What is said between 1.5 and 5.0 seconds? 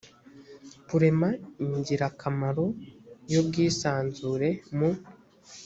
ingirakamaro y ubwisanzure mu